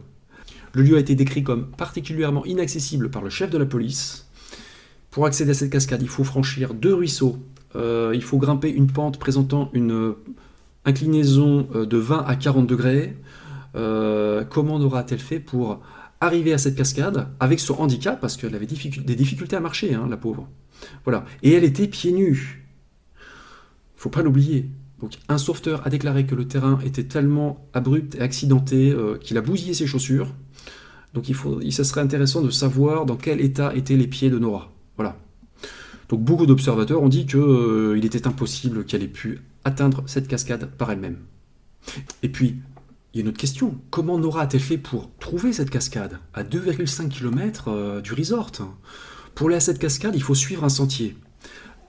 Le 0.73 0.83
lieu 0.83 0.97
a 0.97 1.01
été 1.01 1.15
décrit 1.15 1.43
comme 1.43 1.71
particulièrement 1.71 2.45
inaccessible 2.45 3.11
par 3.11 3.23
le 3.23 3.31
chef 3.31 3.51
de 3.51 3.59
la 3.59 3.65
police. 3.65 4.29
Pour 5.11 5.25
accéder 5.25 5.53
à 5.53 5.55
cette 5.55 5.71
cascade, 5.71 6.03
il 6.03 6.09
faut 6.09 6.25
franchir 6.25 6.75
deux 6.75 6.93
ruisseaux. 6.93 7.39
Euh, 7.75 8.13
il 8.15 8.23
faut 8.23 8.37
grimper 8.37 8.71
une 8.71 8.89
pente 8.89 9.19
présentant 9.19 9.71
une 9.73 10.15
inclinaison 10.85 11.69
euh, 11.75 11.87
de 11.87 11.97
20 11.97 12.25
à 12.27 12.37
40 12.37 12.67
degrés. 12.67 13.17
comment 13.75 14.79
n'aura-t-elle 14.79 15.21
fait 15.21 15.41
pour 15.41 15.81
arriver 16.21 16.53
à 16.53 16.59
cette 16.59 16.77
cascade 16.77 17.29
avec 17.41 17.61
son 17.61 17.75
handicap, 17.75 18.21
parce 18.21 18.37
qu'elle 18.37 18.55
avait 18.55 18.67
des 18.67 19.15
difficultés 19.15 19.57
à 19.57 19.61
marcher, 19.61 19.95
hein, 19.95 20.07
la 20.09 20.17
pauvre. 20.17 20.49
Voilà. 21.05 21.25
Et 21.43 21.53
elle 21.53 21.65
était 21.65 21.87
pieds 21.87 22.13
nus 22.13 22.67
faut 23.97 24.11
pas 24.11 24.23
l'oublier. 24.23 24.71
Donc, 25.01 25.13
un 25.29 25.39
sauveteur 25.39 25.87
a 25.87 25.91
déclaré 25.91 26.25
que 26.27 26.35
le 26.35 26.49
terrain 26.49 26.79
était 26.85 27.05
tellement 27.05 27.69
abrupt 27.75 28.15
et 28.15 28.21
accidenté 28.21 28.91
euh, 28.91 29.19
qu'il 29.19 29.37
a 29.37 29.43
bousillé 29.43 29.75
ses 29.75 29.87
chaussures. 29.87 30.33
Donc, 31.13 31.29
il, 31.29 31.35
faut, 31.35 31.61
serait 31.71 32.01
intéressant 32.01 32.41
de 32.43 32.51
savoir 32.51 33.05
dans 33.05 33.17
quel 33.17 33.41
état 33.41 33.75
étaient 33.75 33.97
les 33.97 34.07
pieds 34.07 34.31
de 34.31 34.39
Nora. 34.39 34.73
Voilà. 34.97 35.17
Donc, 36.09 36.23
beaucoup 36.23 36.47
d'observateurs 36.47 37.03
ont 37.03 37.09
dit 37.09 37.27
qu'il 37.27 37.41
euh, 37.41 38.01
était 38.03 38.27
impossible 38.27 38.85
qu'elle 38.85 39.03
ait 39.03 39.09
pu 39.09 39.41
atteindre 39.65 40.03
cette 40.07 40.29
cascade 40.29 40.71
par 40.79 40.91
elle-même. 40.91 41.19
Et 42.23 42.29
puis, 42.29 42.57
il 43.13 43.19
y 43.19 43.21
a 43.21 43.23
une 43.23 43.29
autre 43.29 43.39
question. 43.39 43.79
Comment 43.91 44.19
Nora 44.19 44.43
a-t-elle 44.43 44.63
fait 44.63 44.79
pour 44.79 45.11
trouver 45.19 45.53
cette 45.53 45.71
cascade 45.71 46.19
à 46.35 46.43
2,5 46.43 47.09
km 47.09 47.69
euh, 47.69 48.01
du 48.01 48.15
resort? 48.15 48.53
Pour 49.35 49.49
aller 49.49 49.57
à 49.57 49.61
cette 49.61 49.79
cascade, 49.79 50.15
il 50.15 50.23
faut 50.23 50.35
suivre 50.35 50.65
un 50.65 50.69
sentier. 50.71 51.17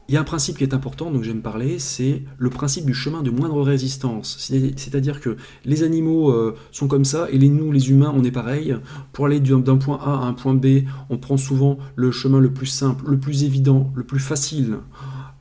Il 0.10 0.14
y 0.14 0.18
a 0.18 0.22
un 0.22 0.26
principe 0.26 0.58
qui 0.58 0.64
est 0.64 0.74
important, 0.74 1.12
dont 1.12 1.22
j'aime 1.22 1.42
parler, 1.42 1.80
c'est 1.80 2.24
le 2.38 2.50
principe 2.50 2.86
du 2.86 2.94
chemin 2.94 3.24
de 3.24 3.30
moindre 3.30 3.62
résistance. 3.62 4.38
C'est-à-dire 4.40 5.20
que 5.20 5.36
les 5.66 5.84
animaux 5.84 6.32
euh, 6.32 6.56
sont 6.72 6.88
comme 6.88 7.04
ça, 7.04 7.28
et 7.30 7.38
les, 7.38 7.50
nous, 7.50 7.74
les 7.74 7.90
humains, 7.90 8.14
on 8.16 8.24
est 8.24 8.32
pareil. 8.32 8.78
Pour 9.12 9.26
aller 9.26 9.42
d'un 9.42 9.78
point 9.78 10.00
A 10.02 10.14
à 10.14 10.26
un 10.26 10.34
point 10.34 10.54
B, 10.54 10.84
on 11.10 11.18
prend 11.18 11.36
souvent 11.36 11.78
le 11.96 12.12
chemin 12.12 12.40
le 12.40 12.54
plus 12.54 12.68
simple, 12.68 13.04
le 13.10 13.20
plus 13.20 13.44
évident, 13.44 13.92
le 13.96 14.06
plus 14.06 14.20
facile. 14.20 14.78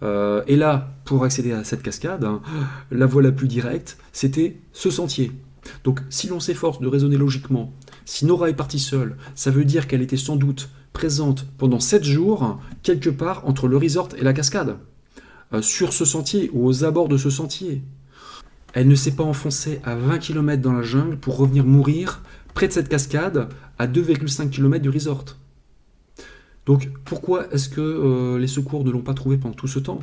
Euh, 0.02 0.42
et 0.49 0.56
là, 0.56 0.96
pour 1.04 1.25
accéder 1.25 1.52
à 1.52 1.62
cette 1.62 1.82
cascade, 1.82 2.25
hein, 2.25 2.42
la 2.90 3.06
voie 3.06 3.23
la 3.23 3.32
plus 3.32 3.49
directe, 3.49 3.99
c'était 4.12 4.56
ce 4.73 4.90
sentier. 4.90 5.32
Donc 5.85 6.00
si 6.11 6.28
l'on 6.28 6.40
s'efforce 6.40 6.80
de 6.80 6.88
raisonner 6.88 7.16
logiquement, 7.16 7.73
si 8.04 8.26
Nora 8.26 8.50
est 8.50 8.54
partie 8.54 8.78
seule, 8.78 9.16
ça 9.35 9.50
veut 9.50 9.64
dire 9.64 9.87
qu'elle 9.87 10.02
était 10.02 10.16
sans 10.16 10.37
doute 10.37 10.68
présente 10.96 11.44
pendant 11.58 11.78
7 11.78 12.04
jours, 12.04 12.58
quelque 12.82 13.10
part 13.10 13.46
entre 13.46 13.68
le 13.68 13.76
resort 13.76 14.08
et 14.16 14.24
la 14.24 14.32
cascade, 14.32 14.78
euh, 15.52 15.60
sur 15.60 15.92
ce 15.92 16.06
sentier 16.06 16.48
ou 16.54 16.66
aux 16.66 16.84
abords 16.84 17.08
de 17.08 17.18
ce 17.18 17.28
sentier. 17.28 17.82
Elle 18.72 18.88
ne 18.88 18.94
s'est 18.94 19.10
pas 19.10 19.22
enfoncée 19.22 19.78
à 19.84 19.94
20 19.94 20.18
km 20.18 20.62
dans 20.62 20.72
la 20.72 20.80
jungle 20.80 21.18
pour 21.18 21.36
revenir 21.36 21.66
mourir 21.66 22.22
près 22.54 22.66
de 22.66 22.72
cette 22.72 22.88
cascade 22.88 23.50
à 23.78 23.86
2,5 23.86 24.48
km 24.48 24.82
du 24.82 24.88
resort. 24.88 25.36
Donc 26.64 26.88
pourquoi 27.04 27.52
est-ce 27.52 27.68
que 27.68 27.82
euh, 27.82 28.38
les 28.38 28.46
secours 28.46 28.82
ne 28.82 28.90
l'ont 28.90 29.02
pas 29.02 29.12
trouvée 29.12 29.36
pendant 29.36 29.54
tout 29.54 29.68
ce 29.68 29.78
temps 29.78 30.00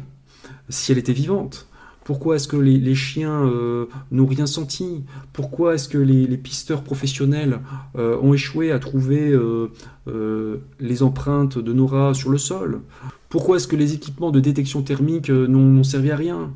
Si 0.70 0.92
elle 0.92 1.00
était 1.00 1.12
vivante? 1.12 1.68
Pourquoi 2.04 2.36
est-ce 2.36 2.48
que 2.50 2.58
les, 2.58 2.96
chiens 2.96 3.46
euh, 3.46 3.86
n'ont 4.12 4.26
rien 4.26 4.46
senti? 4.46 5.06
Pourquoi 5.32 5.76
est-ce 5.76 5.88
que 5.88 5.98
les, 5.98 6.38
pisteurs 6.38 6.84
professionnels 6.84 7.60
euh, 7.98 8.18
ont 8.22 8.34
échoué 8.34 8.72
à 8.72 8.80
trouver 8.80 9.32
euh, 9.32 10.60
les 10.80 11.04
empreintes 11.04 11.58
de 11.58 11.72
Nora 11.72 12.14
sur 12.14 12.30
le 12.30 12.38
sol? 12.38 12.82
Pourquoi 13.30 13.56
est-ce 13.56 13.68
que 13.68 13.78
les 13.78 13.94
équipements 13.94 14.32
de 14.32 14.42
détection 14.42 14.82
thermique 14.82 15.30
n'ont 15.30 15.84
servi 15.84 16.12
à 16.12 16.18
rien? 16.18 16.54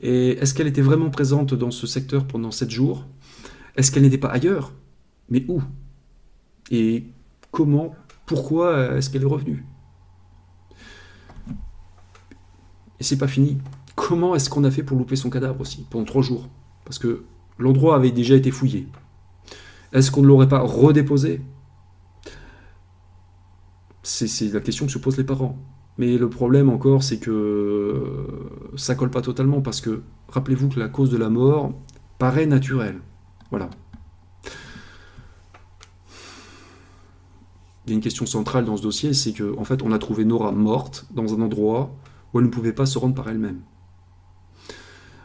Et 0.00 0.32
est-ce 0.32 0.52
qu'elle 0.52 0.68
était 0.68 0.82
vraiment 0.82 1.10
présente 1.10 1.54
dans 1.54 1.70
ce 1.70 1.86
secteur 1.86 2.26
pendant 2.26 2.50
sept 2.50 2.70
jours? 2.70 3.06
Est-ce 3.76 3.90
qu'elle 3.90 4.02
n'était 4.02 4.18
pas 4.18 4.28
ailleurs? 4.28 4.72
Mais 5.30 5.44
où? 5.48 5.62
Et 6.70 7.04
comment? 7.50 7.94
Pourquoi 8.26 8.96
est-ce 8.96 9.08
qu'elle 9.08 9.22
est 9.22 9.26
revenue? 9.26 9.64
Et 13.00 13.04
c'est 13.04 13.18
pas 13.18 13.28
fini 13.28 13.58
comment 13.98 14.36
est-ce 14.36 14.48
qu'on 14.48 14.62
a 14.62 14.70
fait 14.70 14.84
pour 14.84 14.96
louper 14.96 15.16
son 15.16 15.28
cadavre 15.28 15.60
aussi, 15.60 15.84
pendant 15.90 16.04
trois 16.04 16.22
jours? 16.22 16.48
Parce 16.84 17.00
que 17.00 17.24
l'endroit 17.58 17.96
avait 17.96 18.12
déjà 18.12 18.36
été 18.36 18.52
fouillé. 18.52 18.86
Est-ce 19.92 20.12
qu'on 20.12 20.22
ne 20.22 20.28
l'aurait 20.28 20.48
pas 20.48 20.60
redéposé? 20.60 21.42
C'est 24.04 24.52
la 24.52 24.60
question 24.60 24.86
que 24.86 24.92
se 24.92 24.98
posent 24.98 25.18
les 25.18 25.24
parents. 25.24 25.58
Mais 25.98 26.16
le 26.16 26.30
problème 26.30 26.70
encore, 26.70 27.02
c'est 27.02 27.18
que 27.18 28.26
ça 28.76 28.94
colle 28.94 29.10
pas 29.10 29.20
totalement, 29.20 29.60
parce 29.60 29.80
que 29.80 30.02
rappelez-vous 30.28 30.68
que 30.68 30.78
la 30.78 30.88
cause 30.88 31.10
de 31.10 31.16
la 31.16 31.28
mort 31.28 31.72
paraît 32.18 32.46
naturelle. 32.46 33.00
Voilà. 33.50 33.68
Il 37.84 37.90
y 37.90 37.92
a 37.92 37.94
une 37.94 38.00
question 38.00 38.26
centrale 38.26 38.64
dans 38.64 38.76
ce 38.76 38.82
dossier, 38.82 39.12
c'est 39.12 39.32
qu'en 39.32 39.60
en 39.60 39.64
fait, 39.64 39.82
on 39.82 39.90
a 39.90 39.98
trouvé 39.98 40.24
Nora 40.24 40.52
morte 40.52 41.06
dans 41.10 41.34
un 41.34 41.40
endroit 41.40 41.96
où 42.32 42.38
elle 42.38 42.44
ne 42.44 42.50
pouvait 42.50 42.72
pas 42.72 42.86
se 42.86 42.96
rendre 42.98 43.14
par 43.16 43.28
elle-même. 43.28 43.60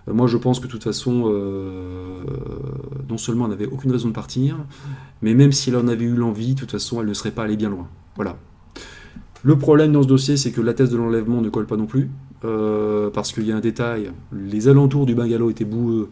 Euh, 0.07 0.13
moi, 0.13 0.27
je 0.27 0.38
pense 0.38 0.60
que 0.60 0.67
de 0.67 0.72
toute 0.72 0.83
façon, 0.83 1.24
euh, 1.27 2.24
non 3.10 3.17
seulement 3.17 3.45
elle 3.45 3.51
n'avait 3.51 3.67
aucune 3.67 3.91
raison 3.91 4.10
de 4.10 4.13
partir, 4.13 4.57
mais 5.22 5.33
même 5.33 5.51
si 5.51 5.69
elle 5.69 5.77
en 5.77 5.88
avait 5.88 6.05
eu 6.05 6.15
l'envie, 6.15 6.55
de 6.55 6.60
toute 6.60 6.72
façon, 6.72 7.01
elle 7.01 7.07
ne 7.07 7.13
serait 7.13 7.31
pas 7.31 7.43
allée 7.43 7.57
bien 7.57 7.69
loin. 7.69 7.88
Voilà. 8.15 8.38
Le 9.43 9.57
problème 9.57 9.91
dans 9.91 10.03
ce 10.03 10.07
dossier, 10.07 10.38
c'est 10.38 10.51
que 10.51 10.62
la 10.62 10.74
thèse 10.74 10.89
de 10.89 10.98
l'enlèvement 10.98 11.41
ne 11.41 11.50
colle 11.50 11.65
pas 11.65 11.75
non 11.75 11.86
plus, 11.86 12.10
euh, 12.45 13.10
parce 13.10 13.33
qu'il 13.33 13.45
y 13.45 13.51
a 13.51 13.57
un 13.57 13.62
détail, 13.62 14.12
les 14.31 14.67
alentours 14.67 15.05
du 15.05 15.15
bungalow 15.15 15.50
étaient 15.50 15.65
boueux. 15.65 16.10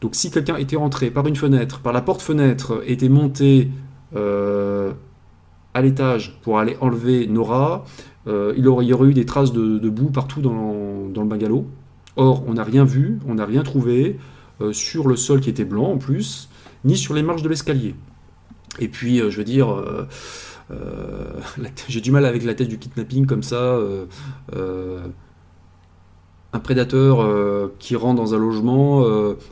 Donc 0.00 0.14
si 0.14 0.30
quelqu'un 0.30 0.56
était 0.56 0.76
rentré 0.76 1.10
par 1.10 1.26
une 1.26 1.36
fenêtre, 1.36 1.80
par 1.80 1.92
la 1.92 2.00
porte-fenêtre, 2.00 2.82
était 2.86 3.08
monté 3.08 3.68
à 4.14 5.80
l'étage 5.80 6.38
pour 6.42 6.58
aller 6.58 6.76
enlever 6.82 7.26
Nora, 7.28 7.84
il, 8.26 8.58
y 8.58 8.68
aurait 8.68 9.06
eu 9.06 9.14
des 9.14 9.24
traces 9.24 9.52
de, 9.52 9.88
boue 9.88 10.10
partout 10.10 10.42
dans, 10.42 11.08
dans 11.08 11.22
le 11.22 11.28
bungalow. 11.28 11.66
Or, 12.16 12.44
on 12.46 12.54
n'a 12.54 12.64
rien 12.64 12.84
vu, 12.84 13.18
on 13.26 13.34
n'a 13.34 13.46
rien 13.46 13.62
trouvé 13.62 14.18
euh, 14.60 14.72
sur 14.72 15.08
le 15.08 15.16
sol 15.16 15.40
qui 15.40 15.50
était 15.50 15.64
blanc 15.64 15.92
en 15.92 15.98
plus, 15.98 16.48
ni 16.84 16.96
sur 16.96 17.14
les 17.14 17.22
marches 17.22 17.42
de 17.42 17.48
l'escalier. 17.48 17.94
Et 18.78 18.88
puis, 18.88 19.20
euh, 19.20 19.30
je 19.30 19.38
veux 19.38 19.44
dire, 19.44 19.70
euh, 19.70 20.06
j'ai 21.88 22.00
du 22.00 22.10
mal 22.10 22.26
avec 22.26 22.44
la 22.44 22.54
tête 22.54 22.68
du 22.68 22.78
kidnapping 22.78 23.26
comme 23.26 23.42
ça. 23.42 23.78
un 26.54 26.60
prédateur 26.60 27.70
qui 27.78 27.96
rentre 27.96 28.22
dans 28.22 28.34
un 28.34 28.38
logement 28.38 29.06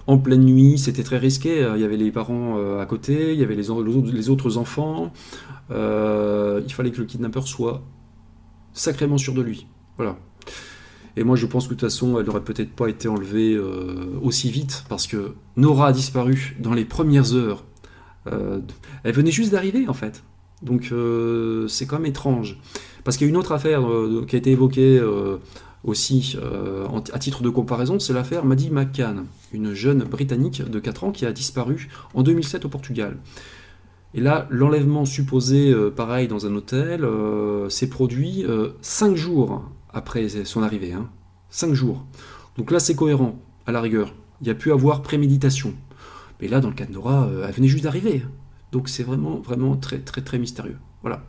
en 0.06 0.18
pleine 0.18 0.44
nuit, 0.44 0.78
c'était 0.78 1.02
très 1.02 1.18
risqué. 1.18 1.66
Il 1.74 1.80
y 1.80 1.84
avait 1.84 1.96
les 1.96 2.10
parents 2.10 2.58
à 2.78 2.86
côté, 2.86 3.32
il 3.32 3.40
y 3.40 3.42
avait 3.42 3.54
les, 3.54 3.68
les 4.12 4.30
autres 4.30 4.56
enfants. 4.58 5.12
il 5.70 6.72
fallait 6.72 6.90
que 6.90 7.00
le 7.00 7.06
kidnappeur 7.06 7.46
soit 7.46 7.82
sacrément 8.72 9.18
sûr 9.18 9.34
de 9.34 9.42
lui. 9.42 9.66
Voilà. 9.96 10.16
Et 11.20 11.22
moi, 11.22 11.36
je 11.36 11.44
pense 11.44 11.64
que 11.64 11.74
de 11.74 11.78
toute 11.78 11.90
façon, 11.90 12.18
elle 12.18 12.24
n'aurait 12.24 12.40
peut-être 12.40 12.72
pas 12.72 12.88
été 12.88 13.06
enlevée 13.06 13.52
euh, 13.52 14.18
aussi 14.22 14.50
vite, 14.50 14.86
parce 14.88 15.06
que 15.06 15.34
Nora 15.58 15.88
a 15.88 15.92
disparu 15.92 16.56
dans 16.60 16.72
les 16.72 16.86
premières 16.86 17.34
heures. 17.34 17.62
Euh, 18.32 18.60
elle 19.04 19.12
venait 19.12 19.30
juste 19.30 19.52
d'arriver, 19.52 19.86
en 19.86 19.92
fait. 19.92 20.24
Donc, 20.62 20.88
euh, 20.92 21.68
c'est 21.68 21.84
quand 21.84 21.96
même 21.96 22.06
étrange. 22.06 22.58
Parce 23.04 23.18
qu'il 23.18 23.26
y 23.26 23.28
a 23.28 23.32
une 23.32 23.36
autre 23.36 23.52
affaire 23.52 23.82
qui 24.28 24.34
a 24.34 24.38
été 24.38 24.50
évoquée 24.50 24.98
aussi 25.84 26.38
à 27.12 27.18
titre 27.18 27.42
de 27.42 27.50
comparaison, 27.50 27.98
c'est 27.98 28.12
l'affaire 28.14 28.46
Maddie 28.46 28.70
McCann, 28.70 29.26
une 29.52 29.74
jeune 29.74 30.04
Britannique 30.04 30.62
de 30.62 30.78
4 30.78 31.04
ans 31.04 31.12
qui 31.12 31.26
a 31.26 31.32
disparu 31.32 31.88
en 32.14 32.22
2007 32.22 32.64
au 32.64 32.68
Portugal. 32.70 33.18
Et 34.14 34.20
là, 34.20 34.46
l'enlèvement 34.50 35.04
supposé, 35.04 35.74
pareil, 35.96 36.28
dans 36.28 36.46
un 36.46 36.54
hôtel, 36.54 37.06
s'est 37.68 37.88
produit 37.88 38.44
5 38.82 39.16
jours 39.16 39.64
après 39.92 40.28
son 40.44 40.62
arrivée. 40.62 40.92
Hein. 40.92 41.08
Cinq 41.48 41.74
jours. 41.74 42.04
Donc 42.56 42.70
là, 42.70 42.80
c'est 42.80 42.94
cohérent, 42.94 43.38
à 43.66 43.72
la 43.72 43.80
rigueur. 43.80 44.14
Il 44.40 44.46
y 44.46 44.50
a 44.50 44.54
pu 44.54 44.72
avoir 44.72 45.02
préméditation. 45.02 45.74
Mais 46.40 46.48
là, 46.48 46.60
dans 46.60 46.68
le 46.68 46.74
cas 46.74 46.86
de 46.86 46.92
Nora, 46.92 47.24
euh, 47.24 47.44
elle 47.46 47.54
venait 47.54 47.68
juste 47.68 47.84
d'arriver. 47.84 48.24
Donc 48.72 48.88
c'est 48.88 49.02
vraiment, 49.02 49.40
vraiment 49.40 49.76
très, 49.76 49.98
très, 49.98 50.22
très 50.22 50.38
mystérieux. 50.38 50.78
Voilà. 51.02 51.22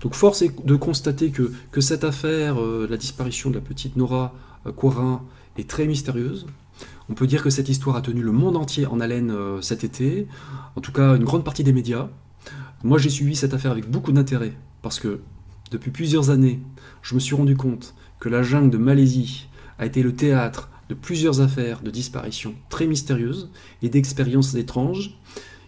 Donc 0.00 0.14
force 0.14 0.42
est 0.42 0.64
de 0.64 0.76
constater 0.76 1.30
que, 1.30 1.52
que 1.72 1.80
cette 1.80 2.04
affaire, 2.04 2.60
euh, 2.60 2.86
la 2.88 2.96
disparition 2.96 3.50
de 3.50 3.56
la 3.56 3.60
petite 3.60 3.96
Nora 3.96 4.34
euh, 4.66 5.16
est 5.56 5.68
très 5.68 5.86
mystérieuse. 5.86 6.46
On 7.08 7.14
peut 7.14 7.26
dire 7.26 7.42
que 7.42 7.50
cette 7.50 7.68
histoire 7.68 7.96
a 7.96 8.02
tenu 8.02 8.22
le 8.22 8.32
monde 8.32 8.56
entier 8.56 8.86
en 8.86 9.00
haleine 9.00 9.30
euh, 9.30 9.60
cet 9.62 9.82
été, 9.82 10.28
en 10.76 10.80
tout 10.80 10.92
cas 10.92 11.16
une 11.16 11.24
grande 11.24 11.44
partie 11.44 11.64
des 11.64 11.72
médias. 11.72 12.08
Moi 12.84 12.98
j'ai 12.98 13.10
suivi 13.10 13.34
cette 13.34 13.54
affaire 13.54 13.72
avec 13.72 13.90
beaucoup 13.90 14.12
d'intérêt, 14.12 14.52
parce 14.82 15.00
que 15.00 15.20
depuis 15.70 15.90
plusieurs 15.90 16.30
années, 16.30 16.60
je 17.02 17.14
me 17.14 17.20
suis 17.20 17.34
rendu 17.34 17.56
compte 17.56 17.94
que 18.20 18.28
la 18.28 18.42
jungle 18.42 18.70
de 18.70 18.78
Malaisie 18.78 19.48
a 19.78 19.86
été 19.86 20.02
le 20.02 20.14
théâtre 20.14 20.70
de 20.88 20.94
plusieurs 20.94 21.40
affaires 21.40 21.82
de 21.82 21.90
disparition 21.90 22.54
très 22.68 22.86
mystérieuses 22.86 23.50
et 23.82 23.88
d'expériences 23.88 24.54
étranges. 24.54 25.18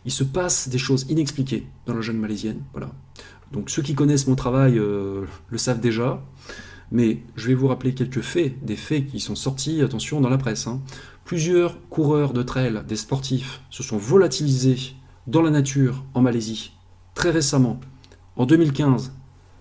Il 0.05 0.11
se 0.11 0.25
passe 0.25 0.69
des 0.69 0.79
choses 0.79 1.07
inexpliquées 1.11 1.67
dans 1.87 1.95
la 1.95 2.01
jungle 2.01 2.21
malaisienne. 2.21 2.63
Voilà. 2.73 2.91
Donc 3.53 3.69
ceux 3.69 3.83
qui 3.83 3.95
connaissent 3.95 4.27
mon 4.27 4.37
travail 4.37 4.79
euh, 4.79 5.27
le 5.51 5.59
savent 5.59 5.81
déjà, 5.81 6.25
mais 6.91 7.23
je 7.37 7.49
vais 7.49 7.55
vous 7.55 7.69
rappeler 7.69 7.95
quelques 7.95 8.23
faits, 8.23 8.65
des 8.65 8.77
faits 8.77 9.07
qui 9.07 9.21
sont 9.21 9.35
sortis, 9.35 9.83
attention, 9.83 10.21
dans 10.21 10.31
la 10.31 10.39
presse. 10.39 10.67
Hein. 10.67 10.81
Plusieurs 11.25 11.87
coureurs 11.89 12.33
de 12.33 12.43
trail, 12.43 12.83
des 12.89 12.97
sportifs, 12.97 13.61
se 13.71 13.83
sont 13.83 13.99
volatilisés 13.99 14.95
dans 15.27 15.43
la 15.43 15.51
nature 15.51 16.05
en 16.15 16.23
Malaisie, 16.23 16.73
très 17.15 17.31
récemment, 17.31 17.79
en 18.37 18.47
2015 18.47 19.13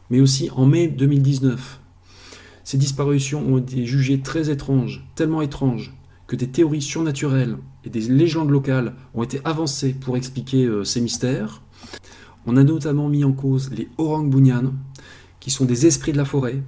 mais 0.10 0.22
aussi 0.22 0.50
en 0.56 0.66
mai 0.66 0.88
2019. 0.88 1.80
Ces 2.64 2.78
disparitions 2.78 3.42
ont 3.48 3.58
été 3.58 3.86
jugées 3.86 4.20
très 4.22 4.50
étranges, 4.50 5.06
tellement 5.16 5.42
étranges, 5.42 5.94
que 6.28 6.36
des 6.36 6.48
théories 6.48 6.82
surnaturelles 6.82 7.58
et 7.84 7.90
des 7.90 8.02
légendes 8.02 8.52
locales 8.52 8.94
ont 9.16 9.24
été 9.24 9.42
avancées 9.44 9.94
pour 9.94 10.18
expliquer 10.18 10.66
euh, 10.66 10.84
ces 10.84 11.02
mystères. 11.02 11.64
On 12.46 12.58
a 12.58 12.64
notamment 12.64 13.10
mis 13.10 13.24
en 13.24 13.32
cause 13.32 13.72
les 13.72 13.90
Orang 13.98 14.30
Bunyan, 14.30 14.74
qui 15.40 15.50
sont 15.50 15.66
des 15.66 15.88
esprits 15.88 16.12
de 16.12 16.18
la 16.18 16.26
forêt, 16.26 16.62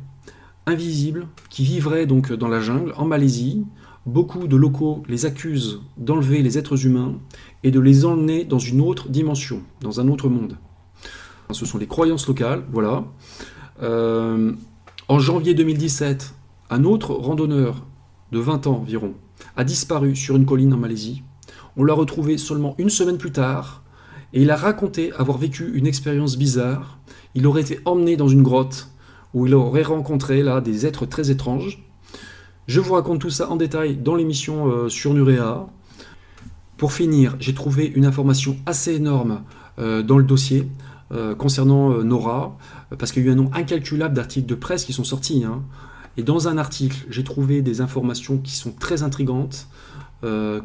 invisibles, 0.66 1.28
qui 1.50 1.64
vivraient 1.64 2.06
donc 2.06 2.34
dans 2.34 2.48
la 2.48 2.62
jungle, 2.62 2.94
en 2.98 3.06
Malaisie. 3.06 3.64
Beaucoup 4.08 4.48
de 4.48 4.56
locaux 4.56 5.04
les 5.08 5.28
accusent 5.28 5.82
d'enlever 5.98 6.42
les 6.42 6.58
êtres 6.58 6.86
humains 6.88 7.20
et 7.64 7.70
de 7.70 7.80
les 7.80 8.06
emmener 8.06 8.44
dans 8.44 8.60
une 8.60 8.82
autre 8.82 9.10
dimension, 9.10 9.62
dans 9.82 10.00
un 10.00 10.08
autre 10.08 10.30
monde. 10.30 10.58
Ce 11.54 11.66
sont 11.66 11.78
les 11.78 11.88
croyances 11.88 12.28
locales, 12.28 12.64
voilà. 12.72 13.04
Euh, 13.82 14.54
en 15.08 15.20
janvier 15.20 15.54
2017, 15.54 16.34
un 16.70 16.84
autre 16.84 17.14
randonneur 17.14 17.86
de 18.32 18.40
20 18.40 18.68
ans 18.68 18.78
environ 18.78 19.14
a 19.56 19.64
disparu 19.64 20.16
sur 20.16 20.36
une 20.36 20.46
colline 20.46 20.74
en 20.74 20.78
Malaisie. 20.78 21.24
On 21.78 21.84
l'a 21.84 21.94
retrouvé 21.94 22.38
seulement 22.38 22.76
une 22.78 22.90
semaine 22.90 23.18
plus 23.18 23.32
tard, 23.32 23.84
et 24.34 24.42
il 24.42 24.52
a 24.52 24.56
raconté 24.56 25.12
avoir 25.14 25.38
vécu 25.38 25.72
une 25.74 25.88
expérience 25.88 26.38
bizarre. 26.38 27.00
Il 27.36 27.48
aurait 27.48 27.62
été 27.62 27.80
emmené 27.86 28.18
dans 28.18 28.28
une 28.28 28.44
grotte 28.44 28.90
où 29.34 29.48
il 29.48 29.56
aurait 29.56 29.84
rencontré 29.84 30.44
là 30.44 30.62
des 30.62 30.86
êtres 30.86 31.06
très 31.06 31.32
étranges. 31.32 31.84
Je 32.68 32.80
vous 32.80 32.94
raconte 32.94 33.20
tout 33.20 33.30
ça 33.30 33.50
en 33.50 33.56
détail 33.56 33.96
dans 33.98 34.16
l'émission 34.16 34.68
euh, 34.68 34.90
sur 34.90 35.14
Nurea. 35.14 35.68
Pour 36.78 36.94
finir, 36.94 37.36
j'ai 37.40 37.54
trouvé 37.54 37.86
une 37.86 38.06
information 38.06 38.58
assez 38.66 38.96
énorme 38.96 39.44
euh, 39.80 40.04
dans 40.04 40.18
le 40.18 40.24
dossier 40.24 40.68
euh, 41.12 41.36
concernant 41.36 42.04
Nora, 42.04 42.58
parce 42.98 43.12
qu'il 43.12 43.24
y 43.24 43.26
a 43.26 43.30
eu 43.30 43.32
un 43.32 43.36
nombre 43.36 43.56
incalculable 43.56 44.14
d'articles 44.14 44.48
de 44.48 44.56
presse 44.56 44.86
qui 44.86 44.94
sont 44.94 45.04
sortis. 45.04 45.44
Hein. 45.44 45.64
Et 46.18 46.24
dans 46.24 46.48
un 46.48 46.58
article, 46.58 47.06
j'ai 47.10 47.24
trouvé 47.24 47.62
des 47.62 47.82
informations 47.82 48.38
qui 48.38 48.56
sont 48.56 48.72
très 48.72 49.04
intrigantes 49.04 49.68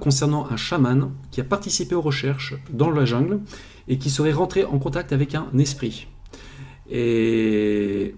concernant 0.00 0.46
un 0.50 0.56
chaman 0.58 1.12
qui 1.30 1.40
a 1.40 1.44
participé 1.44 1.94
aux 1.94 2.02
recherches 2.02 2.54
dans 2.70 2.90
la 2.90 3.06
jungle 3.06 3.40
et 3.88 3.96
qui 3.96 4.10
serait 4.10 4.32
rentré 4.32 4.64
en 4.64 4.78
contact 4.78 5.14
avec 5.14 5.34
un 5.34 5.46
esprit. 5.56 6.08
Et 6.90 8.14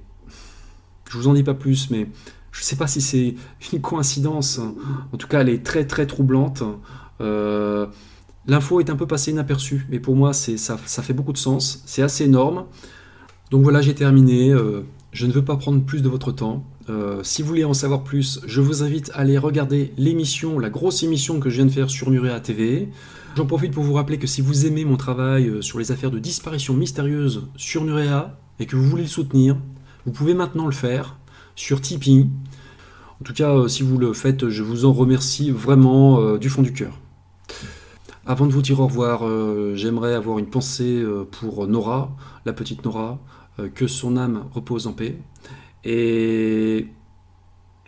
je 1.11 1.17
vous 1.17 1.29
en 1.29 1.35
dis 1.35 1.43
pas 1.43 1.55
plus, 1.55 1.91
mais 1.91 2.09
je 2.53 2.61
ne 2.61 2.65
sais 2.65 2.77
pas 2.77 2.87
si 2.87 3.01
c'est 3.01 3.35
une 3.73 3.81
coïncidence. 3.81 4.61
En 5.13 5.17
tout 5.17 5.29
cas, 5.29 5.41
elle 5.41 5.49
est 5.49 5.65
très 5.65 5.87
très 5.87 6.07
troublante. 6.07 6.63
Euh, 7.21 7.87
l'info 8.49 8.81
est 8.81 8.91
un 8.91 8.97
peu 8.97 9.07
passée 9.07 9.31
inaperçue, 9.31 9.87
mais 9.91 10.01
pour 10.01 10.17
moi, 10.17 10.33
ça, 10.33 10.77
fait 10.77 11.13
beaucoup 11.13 11.33
de 11.33 11.39
sens. 11.39 11.83
C'est 11.87 12.03
assez 12.03 12.25
énorme. 12.25 12.65
Donc 13.51 13.63
voilà, 13.63 13.81
j'ai 13.81 13.95
terminé. 13.95 14.51
Euh, 14.51 14.83
je 15.13 15.27
ne 15.27 15.33
veux 15.33 15.45
pas 15.45 15.57
prendre 15.57 15.83
plus 15.83 16.03
de 16.03 16.09
votre 16.09 16.33
temps. 16.33 16.65
Euh, 16.91 17.23
si 17.23 17.43
vous 17.43 17.49
voulez 17.49 17.65
en 17.65 17.75
savoir 17.75 18.03
plus, 18.03 18.41
je 18.47 18.61
vous 18.61 18.83
invite 18.83 19.11
à 19.15 19.19
aller 19.19 19.39
regarder 19.39 19.93
l'émission, 19.97 20.59
la 20.59 20.71
grosse 20.71 21.03
émission 21.03 21.39
que 21.39 21.51
je 21.51 21.57
viens 21.57 21.67
de 21.67 21.71
faire 21.71 21.91
sur 21.91 22.11
Nurea 22.11 22.41
TV. 22.41 22.89
J'en 23.37 23.47
profite 23.47 23.73
pour 23.73 23.85
vous 23.85 23.93
rappeler 23.93 24.19
que 24.19 24.27
si 24.27 24.41
vous 24.41 24.67
aimez 24.67 24.85
mon 24.85 24.97
travail 24.97 25.63
sur 25.63 25.79
les 25.79 25.93
affaires 25.93 26.11
de 26.11 26.19
disparition 26.19 26.75
mystérieuse 26.75 27.47
sur 27.57 27.85
Nurea 27.85 28.39
et 28.59 28.67
que 28.67 28.77
vous 28.77 28.85
voulez 28.85 29.03
le 29.03 29.09
soutenir, 29.09 29.57
vous 30.05 30.13
pouvez 30.13 30.35
maintenant 30.35 30.67
le 30.67 30.73
faire 30.73 31.19
sur 31.55 31.81
Tipeee. 31.81 32.29
En 33.21 33.25
tout 33.25 33.33
cas, 33.33 33.51
euh, 33.51 33.69
si 33.69 33.83
vous 33.83 33.99
le 33.99 34.13
faites, 34.13 34.49
je 34.49 34.63
vous 34.63 34.85
en 34.85 34.93
remercie 34.93 35.51
vraiment 35.51 36.21
euh, 36.21 36.39
du 36.39 36.49
fond 36.49 36.63
du 36.63 36.73
cœur. 36.73 36.99
Avant 38.31 38.47
de 38.47 38.53
vous 38.53 38.61
dire 38.61 38.79
au 38.79 38.87
revoir, 38.87 39.27
euh, 39.27 39.73
j'aimerais 39.75 40.15
avoir 40.15 40.39
une 40.39 40.51
pensée 40.51 41.03
pour 41.31 41.67
Nora, 41.67 42.15
la 42.45 42.53
petite 42.53 42.85
Nora, 42.85 43.19
que 43.75 43.87
son 43.87 44.19
âme 44.19 44.45
repose 44.53 44.87
en 44.87 44.93
paix. 44.93 45.19
Et 45.83 46.89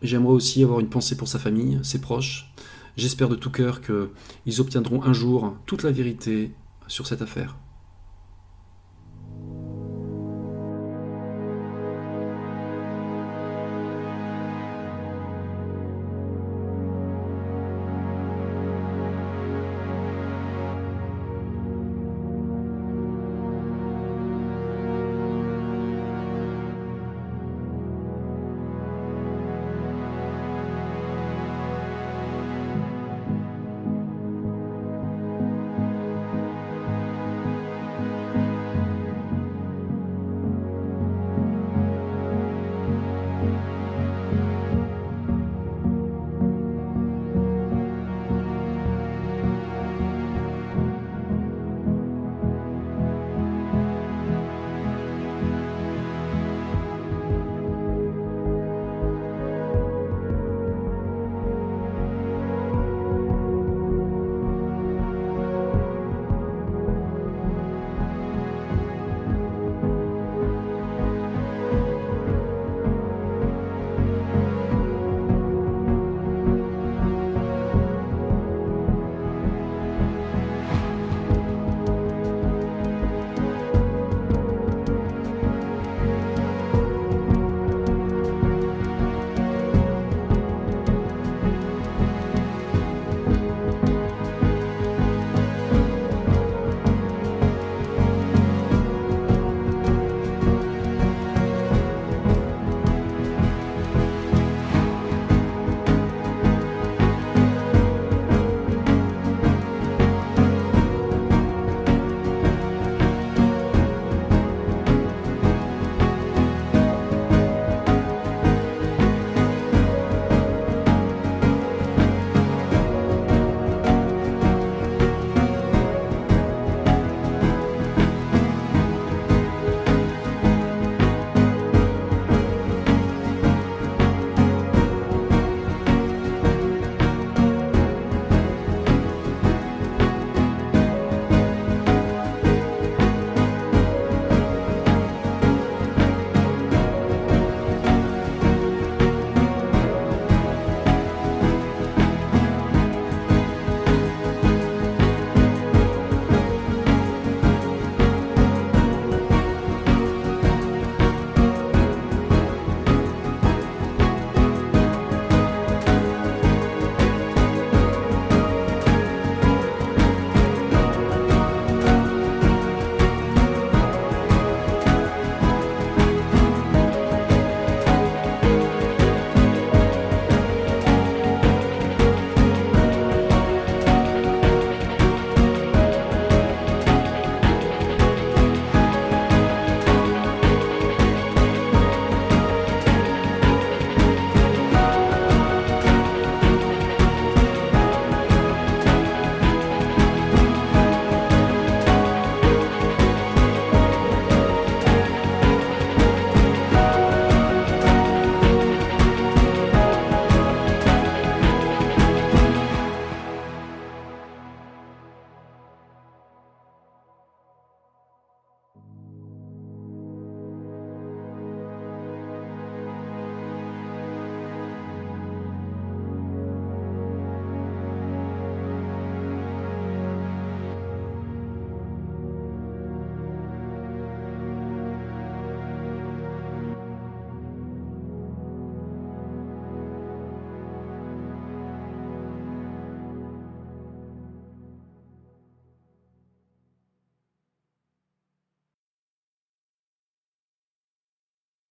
j'aimerais 0.00 0.33
aussi 0.33 0.64
avoir 0.64 0.81
une 0.81 0.88
pensée 0.88 1.18
pour 1.18 1.29
sa 1.29 1.38
famille, 1.38 1.79
ses 1.83 2.00
proches. 2.00 2.55
J'espère 2.96 3.29
de 3.29 3.37
tout 3.37 3.50
cœur 3.50 3.83
qu'ils 3.83 4.61
obtiendront 4.62 5.03
un 5.05 5.12
jour 5.12 5.55
toute 5.66 5.83
la 5.83 5.90
vérité 5.90 6.53
sur 6.87 7.07
cette 7.07 7.20
affaire. 7.20 7.59